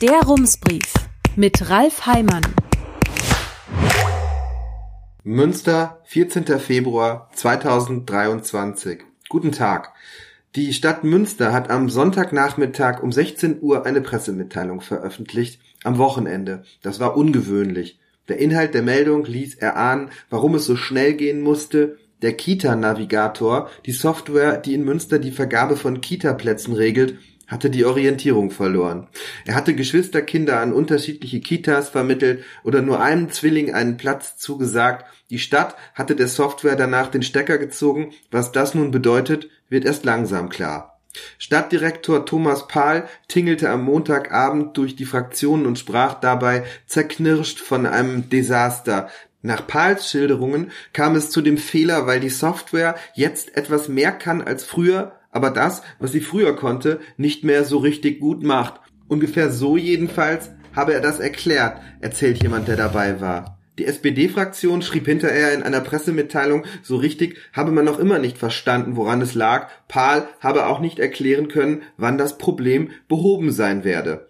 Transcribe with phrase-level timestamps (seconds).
[0.00, 0.94] Der Rumsbrief
[1.36, 2.40] mit Ralf Heimann.
[5.24, 6.58] Münster, 14.
[6.58, 9.00] Februar 2023.
[9.28, 9.92] Guten Tag.
[10.56, 16.62] Die Stadt Münster hat am Sonntagnachmittag um 16 Uhr eine Pressemitteilung veröffentlicht, am Wochenende.
[16.80, 17.98] Das war ungewöhnlich.
[18.28, 21.98] Der Inhalt der Meldung ließ erahnen, warum es so schnell gehen musste.
[22.22, 27.18] Der Kita-Navigator, die Software, die in Münster die Vergabe von Kita-Plätzen regelt,
[27.50, 29.08] hatte die Orientierung verloren.
[29.44, 35.04] Er hatte Geschwisterkinder an unterschiedliche Kitas vermittelt oder nur einem Zwilling einen Platz zugesagt.
[35.28, 38.12] Die Stadt hatte der Software danach den Stecker gezogen.
[38.30, 41.00] Was das nun bedeutet, wird erst langsam klar.
[41.38, 48.28] Stadtdirektor Thomas Pahl tingelte am Montagabend durch die Fraktionen und sprach dabei zerknirscht von einem
[48.28, 49.10] Desaster.
[49.42, 54.42] Nach Pahls Schilderungen kam es zu dem Fehler, weil die Software jetzt etwas mehr kann
[54.42, 58.80] als früher, aber das, was sie früher konnte, nicht mehr so richtig gut macht.
[59.08, 63.58] Ungefähr so jedenfalls habe er das erklärt, erzählt jemand, der dabei war.
[63.78, 68.96] Die SPD-Fraktion schrieb hinterher in einer Pressemitteilung, so richtig habe man noch immer nicht verstanden,
[68.96, 69.68] woran es lag.
[69.88, 74.28] Pahl habe auch nicht erklären können, wann das Problem behoben sein werde.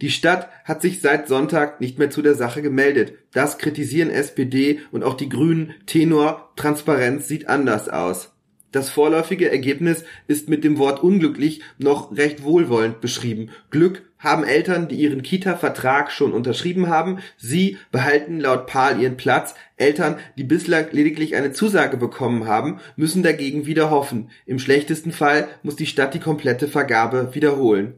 [0.00, 3.14] Die Stadt hat sich seit Sonntag nicht mehr zu der Sache gemeldet.
[3.32, 5.74] Das kritisieren SPD und auch die Grünen.
[5.86, 8.32] Tenor, Transparenz sieht anders aus.
[8.72, 13.50] Das vorläufige Ergebnis ist mit dem Wort unglücklich noch recht wohlwollend beschrieben.
[13.70, 17.18] Glück haben Eltern, die ihren Kita-Vertrag schon unterschrieben haben.
[17.36, 19.54] Sie behalten laut Pahl ihren Platz.
[19.76, 24.30] Eltern, die bislang lediglich eine Zusage bekommen haben, müssen dagegen wieder hoffen.
[24.44, 27.94] Im schlechtesten Fall muss die Stadt die komplette Vergabe wiederholen.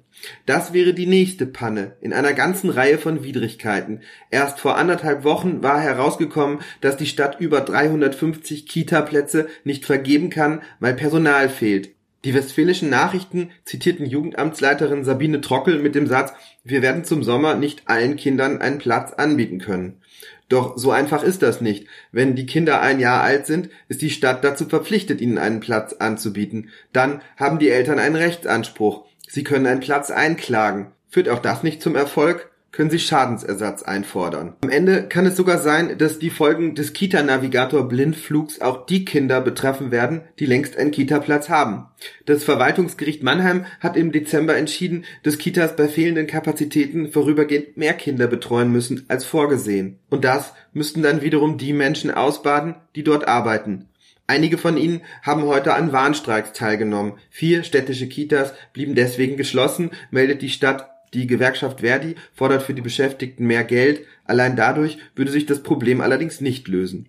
[0.47, 4.03] Das wäre die nächste Panne in einer ganzen Reihe von Widrigkeiten.
[4.31, 10.63] Erst vor anderthalb Wochen war herausgekommen, dass die Stadt über 350 Kita-Plätze nicht vergeben kann,
[10.79, 11.91] weil Personal fehlt.
[12.25, 17.89] Die Westfälischen Nachrichten zitierten Jugendamtsleiterin Sabine Trockel mit dem Satz, wir werden zum Sommer nicht
[17.89, 20.01] allen Kindern einen Platz anbieten können.
[20.49, 21.89] Doch so einfach ist das nicht.
[22.13, 25.95] Wenn die Kinder ein Jahr alt sind, ist die Stadt dazu verpflichtet, ihnen einen Platz
[25.95, 26.69] anzubieten.
[26.93, 29.05] Dann haben die Eltern einen Rechtsanspruch.
[29.27, 30.93] Sie können einen Platz einklagen.
[31.09, 32.52] Führt auch das nicht zum Erfolg?
[32.73, 34.55] Können Sie Schadensersatz einfordern.
[34.63, 39.43] Am Ende kann es sogar sein, dass die Folgen des Kita-Navigator Blindflugs auch die Kinder
[39.43, 41.87] betreffen werden, die längst einen Kita-Platz haben.
[42.25, 48.27] Das Verwaltungsgericht Mannheim hat im Dezember entschieden, dass Kitas bei fehlenden Kapazitäten vorübergehend mehr Kinder
[48.27, 49.99] betreuen müssen als vorgesehen.
[50.09, 53.89] Und das müssten dann wiederum die Menschen ausbaden, die dort arbeiten.
[54.27, 57.15] Einige von ihnen haben heute an Warnstreiks teilgenommen.
[57.29, 62.83] Vier städtische Kitas blieben deswegen geschlossen, meldet die Stadt die Gewerkschaft Verdi fordert für die
[62.83, 67.09] Beschäftigten mehr Geld, allein dadurch würde sich das Problem allerdings nicht lösen.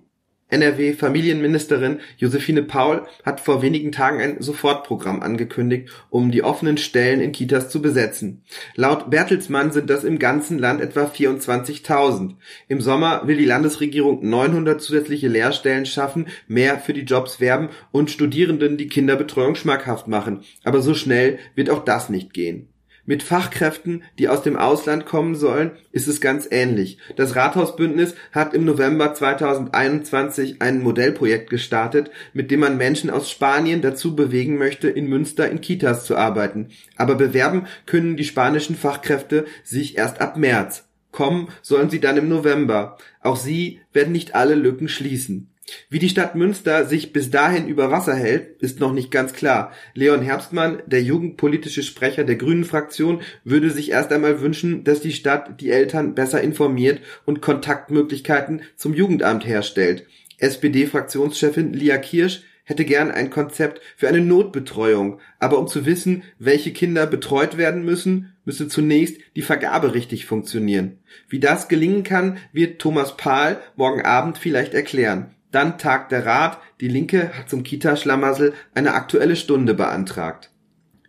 [0.54, 7.32] NRW-Familienministerin Josephine Paul hat vor wenigen Tagen ein Sofortprogramm angekündigt, um die offenen Stellen in
[7.32, 8.44] Kitas zu besetzen.
[8.76, 12.36] Laut Bertelsmann sind das im ganzen Land etwa 24.000.
[12.68, 18.12] Im Sommer will die Landesregierung 900 zusätzliche Lehrstellen schaffen, mehr für die Jobs werben und
[18.12, 20.44] Studierenden die Kinderbetreuung schmackhaft machen.
[20.64, 22.73] Aber so schnell wird auch das nicht gehen.
[23.06, 26.98] Mit Fachkräften, die aus dem Ausland kommen sollen, ist es ganz ähnlich.
[27.18, 33.82] Das Rathausbündnis hat im November 2021 ein Modellprojekt gestartet, mit dem man Menschen aus Spanien
[33.82, 36.70] dazu bewegen möchte, in Münster in Kitas zu arbeiten.
[36.96, 40.86] Aber bewerben können die spanischen Fachkräfte sich erst ab März.
[41.12, 42.98] Kommen sollen sie dann im November.
[43.20, 45.53] Auch sie werden nicht alle Lücken schließen.
[45.90, 49.72] Wie die Stadt Münster sich bis dahin über Wasser hält, ist noch nicht ganz klar.
[49.94, 55.14] Leon Herbstmann, der jugendpolitische Sprecher der Grünen Fraktion, würde sich erst einmal wünschen, dass die
[55.14, 60.06] Stadt die Eltern besser informiert und Kontaktmöglichkeiten zum Jugendamt herstellt.
[60.38, 66.72] SPD-Fraktionschefin Lia Kirsch hätte gern ein Konzept für eine Notbetreuung, aber um zu wissen, welche
[66.72, 71.00] Kinder betreut werden müssen, müsse zunächst die Vergabe richtig funktionieren.
[71.30, 75.34] Wie das gelingen kann, wird Thomas Pahl morgen Abend vielleicht erklären.
[75.54, 80.52] Dann tagt der Rat, die Linke hat zum Kita-Schlamassel eine aktuelle Stunde beantragt.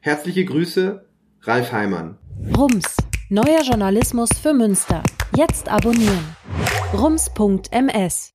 [0.02, 1.06] Herzliche Grüße,
[1.40, 2.18] Ralf Heimann.
[2.54, 2.94] Rums,
[3.30, 5.02] neuer Journalismus für Münster.
[5.34, 6.36] Jetzt abonnieren.
[6.92, 8.34] Rums.ms